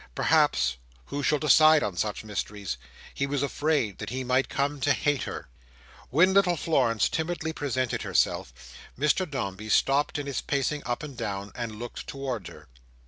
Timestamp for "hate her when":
4.93-6.33